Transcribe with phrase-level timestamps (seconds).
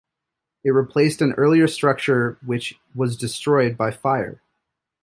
[0.63, 4.41] It replaced an earlier structure which was destroyed by fire.